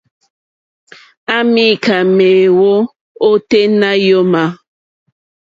À 1.35 1.37
mìká 1.53 1.97
méèwó 2.17 2.71
óténá 3.29 3.89
yǒmà. 4.05 4.43